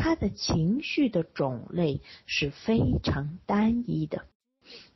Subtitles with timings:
[0.00, 4.24] 他的情绪的种类是非常单一的，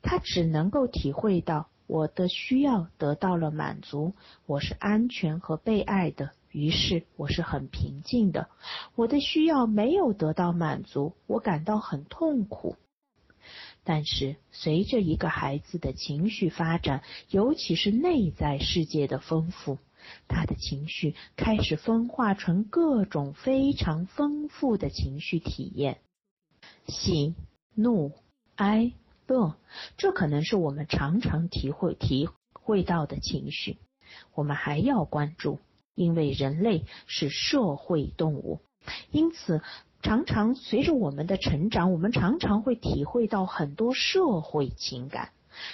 [0.01, 4.15] 他只能够体会到我的需要得到了满足，
[4.47, 8.49] 我是安全和被爱的，于是我是很平静的。
[8.95, 12.77] 我的需要没有得到满足，我感到很痛苦。
[13.85, 19.77] 但是，随着一个孩子的情绪发展，尤其是内在世界的丰富，
[20.29, 25.99] 他的情绪开始分化成各种非常丰富的情绪体验：
[26.87, 27.35] 喜、
[27.75, 28.13] 怒、
[28.57, 28.93] 哀、
[29.27, 29.57] 乐。
[29.97, 33.79] 这可能是我们常常体会体会到的情绪。
[34.35, 35.59] 我们还要关注，
[35.95, 38.61] 因为人类是社会动物，
[39.11, 39.61] 因此。
[40.03, 45.31] 常常随着我们的成长，我们常常会体会到很多社会情感。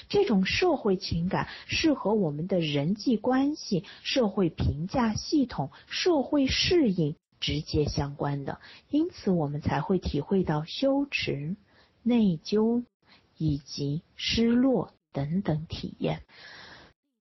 [0.09, 11.56] 这种社会情感是和我们的人际关系、社会评价系统、社会适应直接相关的，因此我们才会体会到羞耻、
[12.03, 12.84] 内疚
[13.39, 16.22] 以及失落等等体验。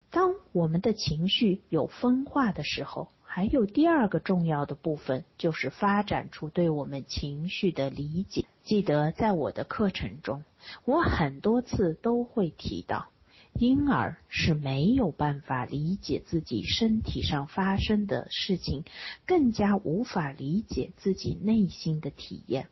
[0.10, 3.10] 当我们的情绪有分化的时候。
[3.32, 8.46] 还有第二个重要的部分，就是发展出对我们情绪的理解。
[8.70, 10.44] 记得在我的课程中，
[10.86, 13.08] 我很多次都会提到，
[13.56, 18.84] 婴儿是没有办法理解自己身体上发生的事情，
[19.26, 22.68] 更加无法理解自己内心的体验。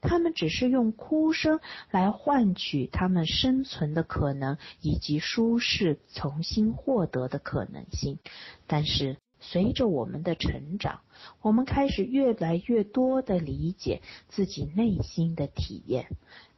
[0.00, 1.60] 他们只是用哭声
[1.92, 8.18] 来换取他们生存的可能以及舒适重新获得的可能性，
[8.66, 9.16] 但是。
[9.48, 11.02] 随着我们的成长，
[11.40, 16.08] 我们开始越来越多的理解自己内心的体验，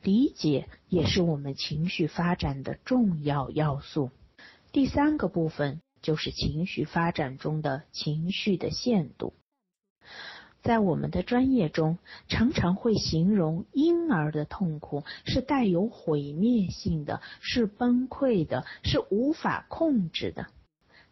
[0.02, 4.10] 理解也是我们情绪发展的重要要素。
[4.72, 9.34] 第三个部分就是情绪发展中的情绪的限度。
[10.62, 20.46] 在我们的专业中，常常会形容婴儿的痛苦是带有毁灭性的，是崩溃的，是无法控制的。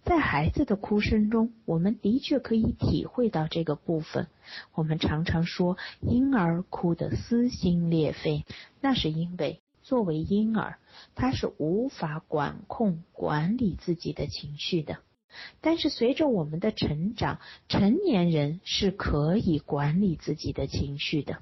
[0.07, 4.29] 在孩子的哭声中，我们的确可以体会到这个部分。
[4.73, 8.45] 我们常常说婴儿哭得撕心裂肺，
[8.81, 10.79] 那是因为作为婴儿，
[11.17, 14.99] 他是无法管控、管理自己的情绪的。
[15.61, 21.39] 但是随着我们的成长，成年人是可以管理自己的情绪的。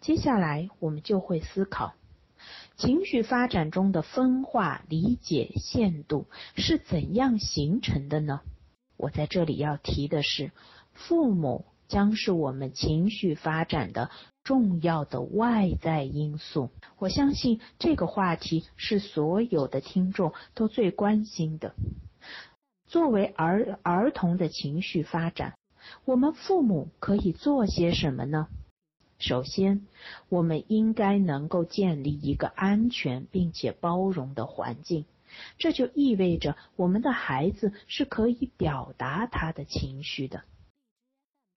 [0.00, 1.92] 接下来，我们就会思考。
[2.76, 6.26] 情绪发展中的分化理解限度
[6.56, 8.42] 是怎样形成的呢？
[8.98, 10.52] 我在这里要提的是，
[10.92, 14.10] 父母将是我们情绪发展的
[14.44, 16.68] 重要的外在因素。
[16.98, 21.74] 我相信这个话题是所有的听众都最关心的。
[22.86, 25.54] 作为儿儿童的情绪发展，
[26.04, 28.48] 我们父母可以做些什么呢？
[29.18, 29.86] 首先，
[30.28, 35.06] 我们应该能够建立一个安全并且包容的环境，
[35.58, 40.42] 这就意味着我们的孩子是可以表达他的情绪的。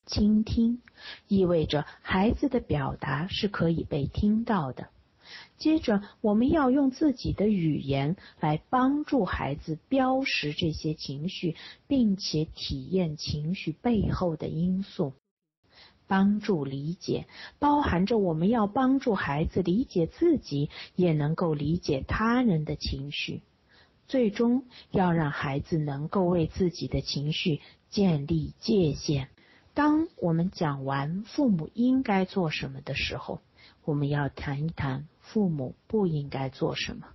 [0.06, 0.82] 倾听
[1.28, 4.88] 意味着孩子的表达是可以被听到的。
[5.58, 11.56] 接着，我们要用自己的语言来帮助孩子标识这些情绪，
[11.88, 15.14] 并且体验情绪背后的因素。
[16.10, 17.28] 帮助理解，
[17.60, 23.44] 包含着我们要帮助孩子理解自己，也能够理解他人的情绪。
[24.08, 27.62] 最终，要让孩子能够为自己的情绪
[27.92, 29.30] 建立界限。
[29.76, 33.40] 当我们讲完父母应该做什么的时候，
[33.86, 37.06] 我们要谈一谈父母不应该做什么。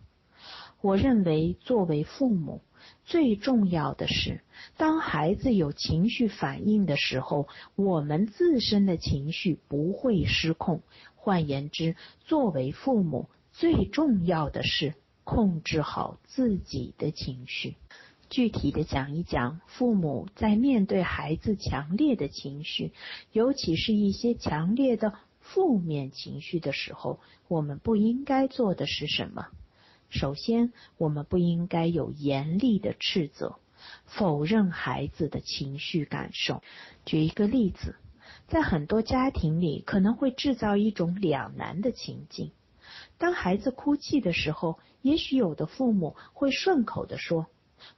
[0.81, 2.61] 我认为，作为父母。
[3.05, 4.41] 最重要的是，
[4.77, 10.83] 当孩子有情绪反应的时候，我们自身的情绪不会失控。
[11.15, 14.95] 换言之，作为父母，最重要的是
[15.25, 17.77] 控制好自己的情绪。
[18.31, 22.93] 具体的讲一讲，父母在面对孩子强烈的情绪，
[23.33, 29.47] 尤其是一些强烈的负面情绪的时候，我们不应该做的是什么？
[30.15, 33.57] 首先，我们不应该有严厉的斥责，
[34.07, 36.63] 否认孩子的情绪感受。
[37.05, 37.97] 举一个例子，
[38.47, 42.53] 在很多家庭里，可能会制造一种两难的情境。
[43.19, 47.49] 当孩子哭泣的时候，也许有的父母会顺口的说：“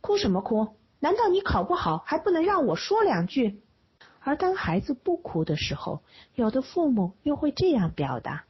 [0.01, 0.69] 哭什么哭？
[1.01, 3.61] 难道你考不好还不能让我说两句？”
[4.21, 6.03] 而当孩子不哭的时候，
[6.35, 8.47] 有的父母又会这样表达。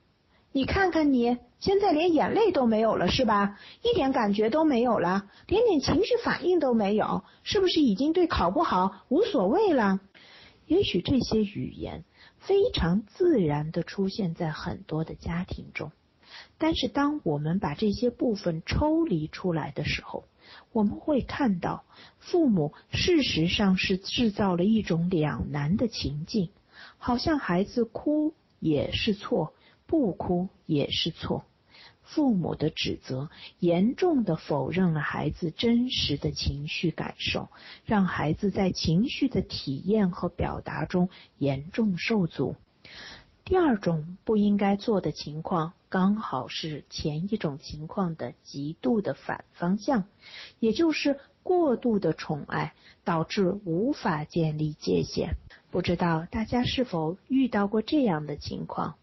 [0.52, 3.58] 你看看你，现在连眼泪都没有了，是吧？
[3.82, 10.00] 一点感觉都没有了，连点情绪反应都没有，是不是已经对考不好无所谓了？
[10.66, 12.04] 也许这些语言
[12.38, 15.92] 非常自然的出现在很多的家庭中。
[16.58, 20.24] 但是，当我们把这些部分抽离出来的时候，
[20.72, 21.84] 我们会看到，
[22.18, 26.50] 父母事实上是制造了一种两难的情境，
[26.98, 29.54] 好像孩子哭也是错，
[29.86, 31.44] 不哭也是错。
[32.02, 37.48] 父母的指责严重的否认了孩子真实的情绪感受，
[37.84, 42.54] 让孩子在情绪的体验和表达中严重受阻。
[43.44, 50.04] 第二种不应该做的情况，刚好是前一种情况的极度的反方向，
[50.60, 52.74] 也就是过度的宠爱
[53.04, 55.34] 导致无法建立界限。
[55.72, 58.94] 不知道大家是否遇到过这样的情况？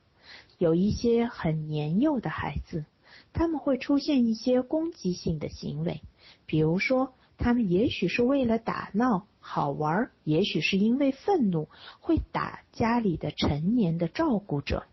[0.63, 2.85] 有一些很年幼的孩子，
[3.33, 5.99] 他们会出现一些攻击性的行为，
[6.45, 9.27] 比如说，他们也许是为了打闹。
[9.41, 11.67] 好玩，也许是因为愤怒
[11.99, 14.85] 会打家里的成年的照顾者。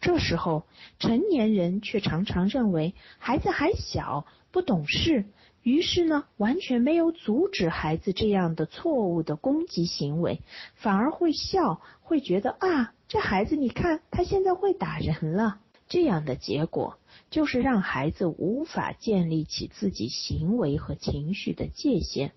[0.00, 0.64] 这时候，
[0.98, 5.26] 成年人却常常认为孩子还小，不懂事，
[5.62, 10.42] 于是呢，完全没有阻止孩子这样的错误的攻击行为，
[10.74, 15.60] 反而会笑，会觉得啊，这孩子你看他现在会打人了。
[15.88, 16.98] 这样的结果
[17.28, 22.32] 就是让孩子无法建立起自己行为和情绪的界限。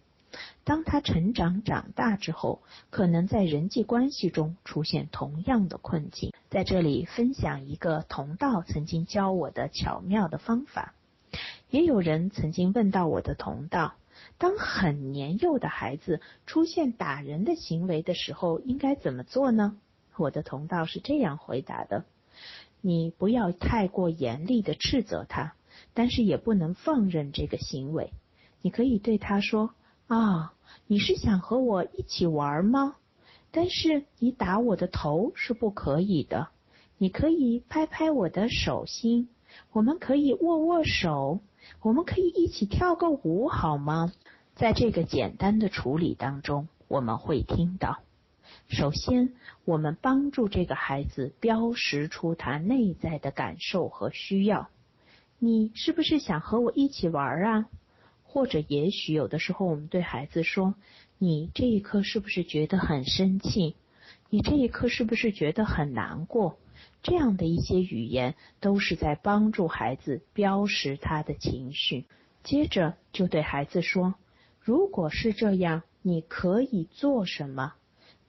[0.65, 6.33] 当他成长长大之后，可能在人际关系中出现同样的困境。
[6.49, 10.93] 在这里分享一个同道曾经教我的巧妙的方法。
[11.75, 13.95] 也有人曾经问到我的同道，
[14.37, 19.75] 当很年幼的孩子出现打人的行为的时候，应该怎么做呢？
[20.15, 22.05] 我的同道是这样回答的：
[22.79, 25.53] 你不要太过严厉的斥责他，
[25.93, 28.13] 但是也不能放任这个行为。
[28.61, 29.71] 你可以对他说。
[30.07, 30.53] 啊，
[30.87, 32.95] 你是想和我一起玩吗？
[33.51, 36.47] 但是你打我的头是不可以的。
[36.97, 39.27] 你可以拍拍我的手心，
[39.73, 41.41] 我们可以握握手，
[41.81, 44.13] 我们可以一起跳个舞，好吗？
[44.55, 47.99] 在这个简单的处理当中，我们会听到：
[48.67, 49.33] 首先，
[49.65, 54.69] 我们帮助这个孩子标识出他内在的感受和需要。
[55.39, 57.65] 你是不是想和我一起玩啊？
[58.23, 60.75] 或者，也许有的时候，我们对孩子说
[61.19, 63.75] ：“你这一刻是不是觉得很生气？
[64.29, 66.57] 你这一刻是不是觉得很难过？”
[67.03, 72.05] 这样的一些语言，都是在帮助孩子标识他的情绪。
[72.43, 74.15] 接着，就对孩子说
[74.61, 77.73] ：“如果是这样，你可以做什么？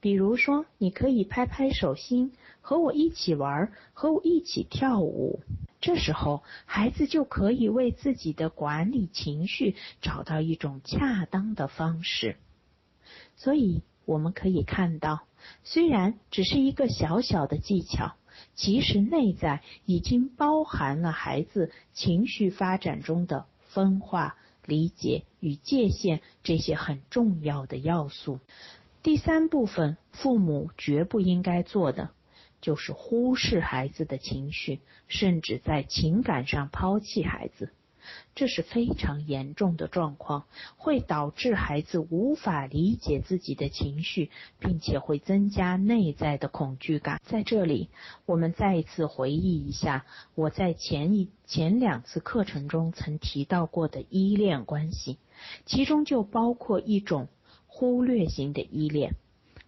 [0.00, 5.40] 比如说，你可以拍拍手心，和我一起玩，和我一起跳舞。”
[5.80, 12.36] 这时候，孩子就可以为自己的管理情绪找到一种恰当的方式。
[13.36, 15.20] 所以，我们可以看到，
[15.62, 18.14] 虽然只是一个小小的技巧，
[18.54, 28.40] 其实内在已经包含了孩子情绪发展中的分化、理解与界限这些很重要的要素。
[29.02, 32.10] 第三部分，父母绝不应该做的。
[32.62, 37.70] 就是忽视孩子的情绪，甚至在情感上抛弃孩子，
[38.34, 40.44] 这是非常严重的状况，
[40.76, 47.20] 会导致孩子无法理解自己的情绪，并且会增加内在的恐惧感。
[47.24, 47.88] 在这里，
[48.26, 50.04] 我们再一次回忆一下
[50.34, 55.18] 我在前一前两次课程中曾提到过的依恋关系，
[55.64, 57.28] 其中就包括一种
[57.66, 59.14] 忽略型的依恋。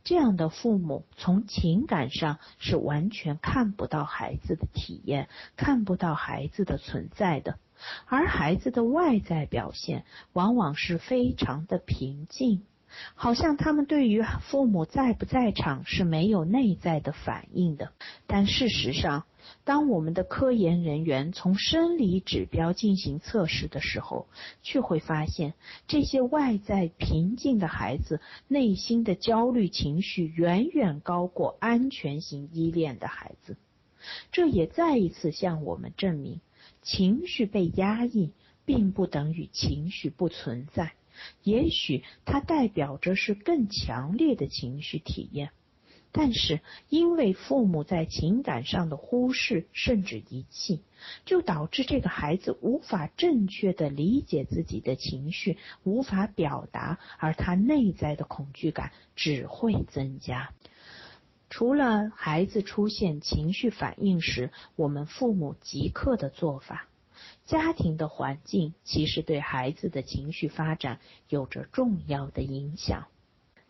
[0.05, 7.59] 这样的父母从情感上是完全看不到孩子的体验，看不到孩子的存在的，
[8.07, 12.63] 而孩子的外在表现往往是非常的平静。
[13.15, 17.93] 好像他们对于父母在不在场是没有内在的反应的，
[18.27, 19.25] 但事实上，
[19.63, 24.27] 当我们的科研人员从生理指标进行测试的时候，
[24.63, 25.53] 却会发现
[25.87, 33.59] 这些外在平静的孩子内心的焦虑情绪远远高过安全型依恋的孩子。
[34.33, 36.41] 这也再一次向我们证明，
[36.83, 38.33] 情绪被压抑
[38.65, 40.93] 并不等于情绪不存在。
[41.43, 45.51] 也许它代表着是更强烈的情绪体验，
[46.13, 50.81] 但是因为父母在情感上的忽视甚至遗弃，
[51.25, 60.51] 就导致这个孩子无法正确的理解自己的情绪，无法表达，而他内在的恐惧感只会增加。
[61.51, 66.87] 除了孩子出现情绪反应时，我们父母即刻的做法。
[67.47, 73.07] 家庭的环境其实对孩子的情绪发展有着重要的影响。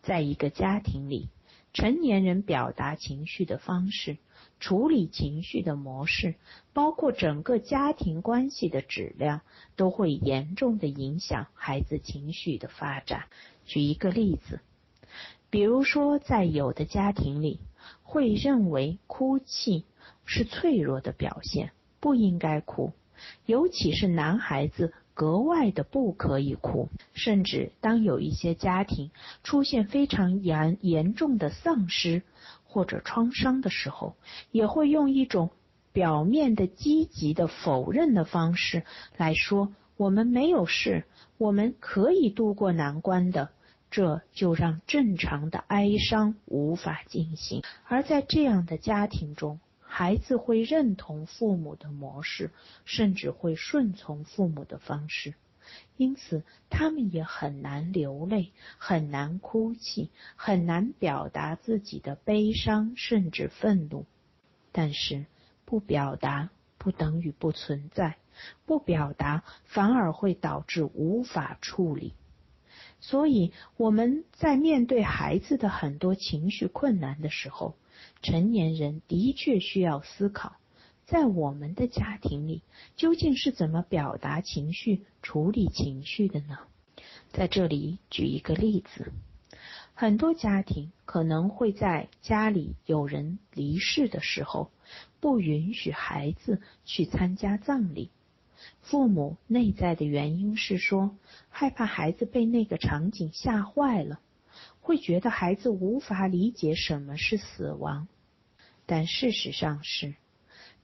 [0.01, 1.29] 在一个家庭里，
[1.73, 4.17] 成年人表达情绪的方式、
[4.59, 6.35] 处理情绪的模式，
[6.73, 9.41] 包括整个家庭关系的质量，
[9.75, 13.25] 都会严重的影响孩子情绪的发展。
[13.65, 14.59] 举一个例子，
[15.49, 17.59] 比如说，在有的家庭里，
[18.03, 19.85] 会认为哭泣
[20.25, 22.93] 是脆弱的表现，不应该哭，
[23.45, 24.93] 尤其是男孩子。
[25.15, 29.11] 格外的不可以哭，甚至当有一些家庭
[29.43, 32.23] 出现非常严严重的丧失
[32.63, 34.15] 或者创伤的时候，
[34.51, 35.49] 也会用一种
[35.91, 38.85] 表面的积极的否认的方式
[39.17, 41.03] 来说：“我们没有事，
[41.37, 43.49] 我们可以度过难关的。”
[43.91, 47.63] 这就让正常的哀伤无法进行。
[47.87, 52.51] 而在这样的家庭中，孩子会认同父母的模式，
[52.85, 55.33] 甚至会顺从父母的方式，
[55.97, 64.05] 因此他们也很难流泪，很难哭泣，很难表达自己的悲伤甚至愤怒。
[64.71, 65.25] 但是
[65.65, 68.17] 不表达不等于不存在，
[68.67, 72.13] 不表达反而会导致无法处理。
[73.01, 77.75] 所以我们在面对孩子的很多情绪困难的时候，
[78.21, 80.57] 成年人的确需要思考，
[81.05, 82.61] 在我们的家庭里
[82.95, 86.57] 究竟是怎么表达情绪、处理情绪的呢？
[87.31, 89.11] 在这里举一个例子，
[89.93, 94.71] 很多家庭可能会在家里有人离世的时候，
[95.19, 98.09] 不允许孩子去参加葬礼。
[98.81, 101.17] 父母内在的原因是说，
[101.49, 104.19] 害怕孩子被那个场景吓坏了。
[104.81, 108.07] 会觉得孩子无法理解什么是死亡，
[108.87, 110.15] 但事实上是，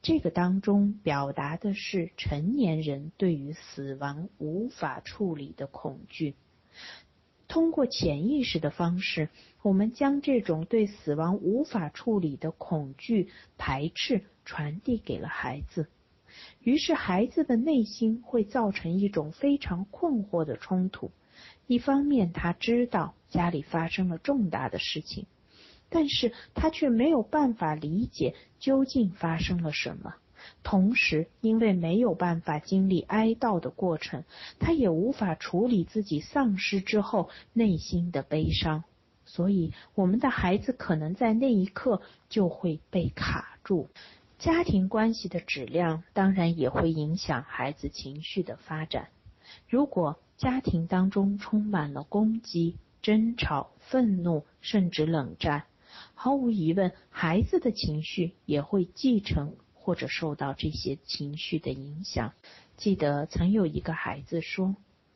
[0.04, 6.36] 这个当中表达的是成年人对于死亡无法处理的恐惧。
[7.48, 9.30] 通过潜意识的方式，
[9.64, 15.88] 我们将这种对死亡无法处理的恐惧、排斥传递给了孩子，
[16.66, 21.12] 于是孩子的内心会造成一种非常困惑的冲突。
[21.68, 25.28] 一方面，他知道家里发生了重大的事情，
[25.90, 30.16] 但是他却没有办法理解究竟发生了什么。
[30.64, 34.24] 同时，因为没有办法经历哀悼的过程，
[34.60, 38.84] 他也无法处理自己丧失之后内心的悲伤，
[39.26, 43.88] 所以我们的孩子可能在那一刻就会被卡住。
[44.46, 49.10] 家庭关系的质量当然也会影响孩子情绪的发展。
[49.68, 55.64] 如果家庭当中充满了攻击、争吵、愤怒，甚至冷战，
[56.14, 62.32] 毫无疑问，孩子的情绪也会继承或者受到这些情绪的影响。
[62.78, 64.76] 记得曾有一个孩子说：“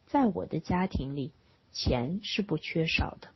[0.09, 1.33] 在我的家庭里，
[1.71, 3.27] 钱是不缺少的，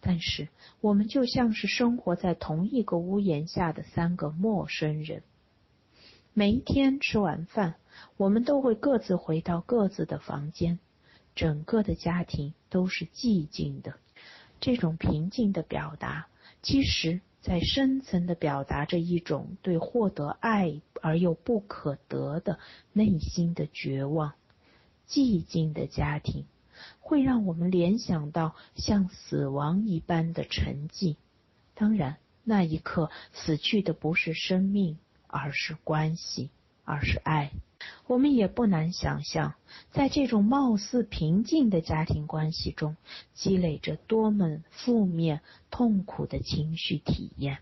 [0.00, 0.46] 但是
[0.80, 5.24] 我们就像是生活在同一个屋檐下的三个陌生人。
[6.34, 7.74] 每一天吃完饭，
[8.16, 10.78] 我们都会各自回到各自的房间。”
[11.34, 13.94] 整个的家庭都是寂静的，
[14.60, 16.26] 这种平静的表达，
[16.62, 22.58] 其实在深层的表达着一种对获得爱而又不可得的
[22.92, 24.34] 内心的绝望。
[25.08, 26.44] 寂静的家庭
[27.00, 31.16] 会让我们联想到像死亡一般的沉寂。
[31.74, 34.98] 当然，那一刻死去的不是生命，
[35.32, 36.50] 而是关系，
[36.84, 37.50] 而是爱。
[38.06, 39.54] 我们也不难想象，
[39.90, 42.96] 在这种貌似平静的家庭关系中，
[43.34, 47.58] 积累着多么负面、痛苦的情绪体验。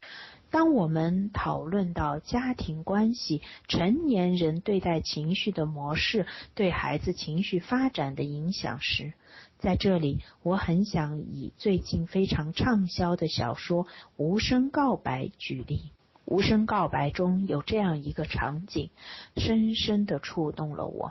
[0.50, 9.14] 当我们讨论到家庭关系、成年人对待情绪的模式对孩子情绪发展的影响时，
[9.58, 13.84] 在这里，我很想以最近非常畅销的小说
[14.16, 15.92] 《无声告白》举例。
[16.30, 18.90] 无声告白中有这样一个场景，
[19.36, 21.10] 深深的触动了我。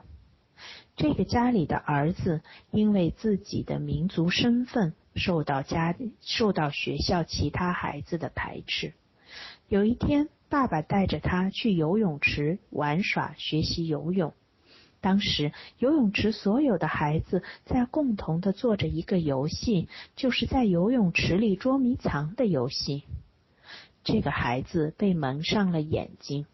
[0.95, 8.93] 这个家里的儿子因为自己的民族身份受到家受到学校其他孩子的排斥。
[9.67, 14.33] 有一天，爸爸带着他去游泳池玩耍学习游泳。
[15.01, 23.03] 当时游泳池所有的孩子在共同的做着一个游戏，就是在游泳池里捉迷藏的游戏。
[24.11, 26.47] 这个孩子被蒙上了眼睛，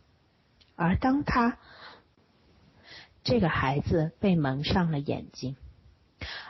[0.75, 1.57] 而当他
[3.23, 5.55] 这个孩子被蒙上了眼睛，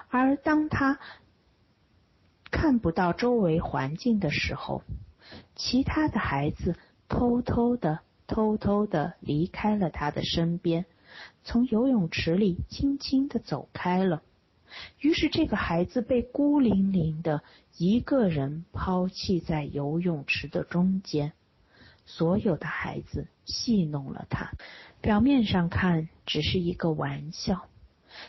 [0.10, 0.98] 而当他
[2.50, 4.82] 看不到周围环境的时候，
[5.56, 6.76] 其他的孩子
[7.08, 10.88] 偷偷的、偷偷的离开了他的身边，
[11.44, 14.24] 从游泳池里轻轻的走开了。
[15.00, 17.42] 于是这个孩子被孤零零的
[17.78, 21.34] 一个人抛弃在游泳池的中间。
[22.06, 24.52] 所有的孩子戏弄了他，
[25.02, 27.68] 表面上看只是一个玩笑，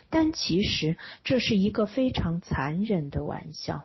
[0.09, 3.83] 但其实这是一个非常残忍的玩笑。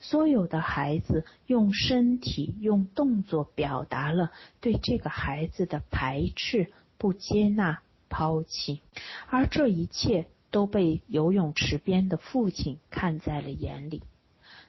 [0.00, 8.80] 所有的孩子用身体、用动作表达了对这个孩子的排斥、不接纳、抛弃，
[9.28, 14.04] 而这一切都被游泳池边的父亲看在了眼里。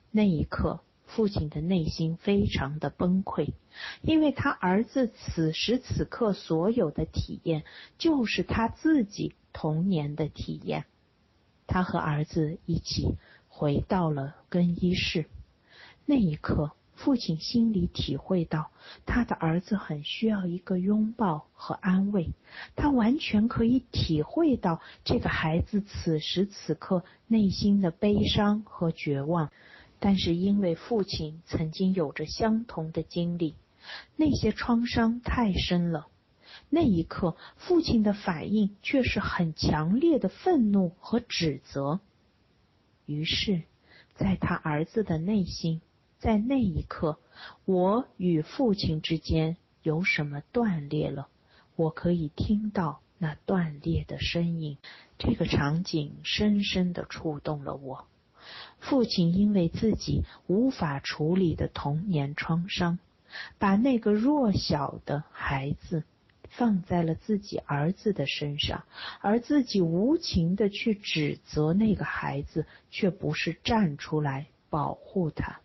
[0.10, 0.80] 那一刻。
[1.06, 3.50] 父亲的内心非常的崩溃，
[4.02, 7.66] 因为他儿子此时此刻所有的体验，
[8.00, 10.86] 就是他自己童年的体验。
[11.68, 13.16] 他和儿子一起
[13.48, 15.26] 回到了更衣室，
[16.08, 18.72] 那一刻，父亲心里体会到，
[19.06, 22.30] 他的儿子很需要一个拥抱和安慰。
[22.76, 29.52] 他完全可以体会到这个孩子此时此刻内心的悲伤和绝望。
[30.00, 33.56] 但是因为父亲曾经有着相同的经历，
[34.16, 36.08] 那些创伤太深了。
[36.70, 42.00] 那一刻，父亲的反应却是很强烈的愤怒和指责。
[43.06, 43.64] 于是，
[44.16, 45.82] 在他儿子的内心，
[46.24, 47.20] 在那一刻，
[47.66, 51.28] 我与父亲之间有什么断裂了？
[51.76, 54.78] 我可以听到那断裂的声音。
[55.18, 58.08] 这个场景深深的触动了我。
[58.80, 63.00] 父亲因为自己无法处理的童年创伤，
[63.60, 66.06] 把那个弱小的孩子
[66.48, 68.86] 放在了自己儿子的身上，
[69.20, 75.60] 而自己无情的去指责那个孩子，却不是站出来保护他。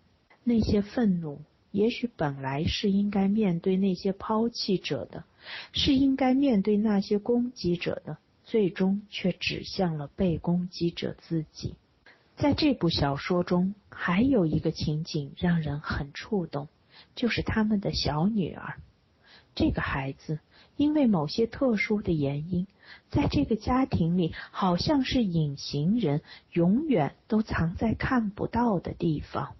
[0.49, 5.25] 那些愤怒，也许本来是应该面对那些抛弃者的，
[5.73, 11.75] 是应该面对那些攻击者的，最终却指向了被攻击者自己。
[12.37, 16.69] 在这部小说中，还有一个情景让人很触动，
[17.15, 18.81] 就是他们的小女儿。
[19.55, 20.39] 这个孩子
[20.77, 22.67] 因为某些特殊的原因，
[23.11, 29.55] 在这个家庭里好像是隐形人，永远都藏在看不到的地方。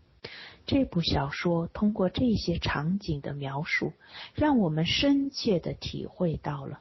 [0.69, 3.95] 这部小说通过这些场景的描述，
[4.35, 6.81] 让我们深切的体会到了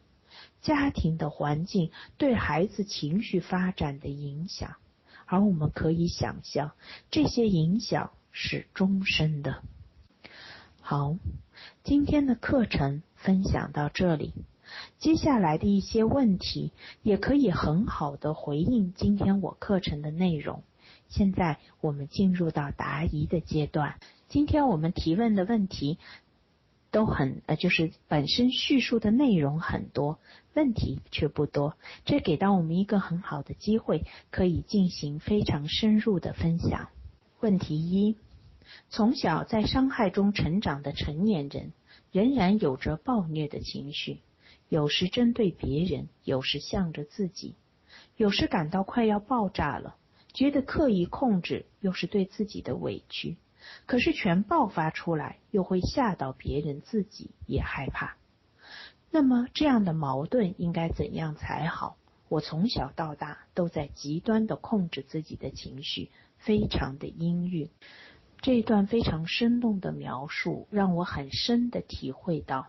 [0.62, 4.76] 家庭的环境对孩子情绪发展的影响。
[5.26, 6.74] 而我们可以想象，
[7.12, 9.64] 这些影响是终身的。
[10.82, 11.16] 好，
[11.86, 14.34] 今天的课程分享到这里，
[15.00, 16.74] 接下来的一些问题
[17.04, 20.62] 也可以很好的回应今天我课程的内容。
[21.10, 24.00] 现在我们进入到答疑的阶段。
[24.28, 25.98] 今天我们提问的问题。
[26.90, 30.20] 都很呃，就是本身叙述的内容很多，
[30.56, 36.88] 问题却不多，这给到我们一个很好的机会，可以进行非常深入的分享。
[37.42, 38.16] 问题一：
[38.90, 41.74] 从小在伤害中成长的成年人，
[42.14, 44.22] 仍然有着暴虐的情绪，
[44.70, 47.56] 有时针对别人，有时向着自己，
[48.16, 49.98] 有时感到快要爆炸了，
[50.38, 53.38] 觉得刻意控制又是对自己的委屈。
[53.88, 58.18] 可是全爆发出来，又会吓到别人，自己也害怕。
[59.10, 61.98] 那么这样的矛盾应该怎样才好？
[62.30, 67.72] 我从小到大都在极端的控制自己的情绪，非常的阴郁。
[68.40, 72.68] 这一段非常生动的描述，让我很深的体会到，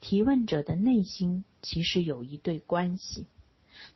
[0.00, 3.26] 提问者的内心其实有一对关系。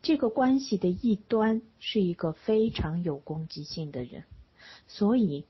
[0.03, 4.25] 这个关系的一端是一个非常有攻击性的人，
[4.87, 5.45] 所以。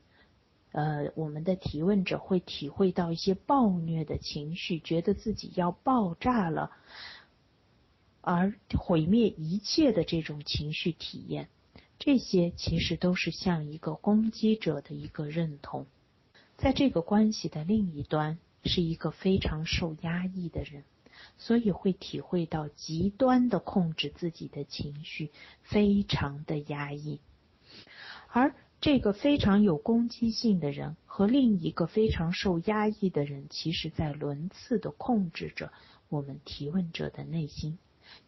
[0.71, 6.71] 呃，我们的提问者会体会到一些暴虐的情绪，觉得自己要爆炸了，
[8.21, 11.49] 而毁灭一切的这种情绪体验，
[11.99, 15.87] 这些其实都是像一个攻击者的一个认同。
[16.59, 20.85] 在这个关系的另一端，是一个非常受压抑的人，
[21.37, 25.31] 所以会体会到极端的控制自己的情绪，
[25.63, 27.21] 非常的压抑，
[28.29, 28.55] 而。
[28.81, 35.73] 这个非常有攻击性的人和另一个非常受压抑的人，其实在轮次的控制着
[36.09, 37.77] 我们提问者的内心，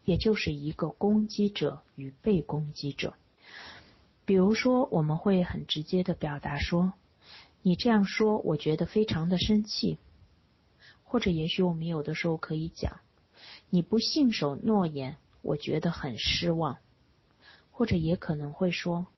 [0.05, 3.15] 也就是一个攻击者与被攻击者。
[4.25, 6.95] 比如说，我们会很直接的表达说
[7.63, 9.99] ：“你这样说，我觉得非常的生气。”
[11.11, 13.01] 或者，也许我们有的时候可以讲
[13.69, 16.77] ：“你不信守诺言，我觉得很失望。”
[17.73, 19.07] 或者也可能会说。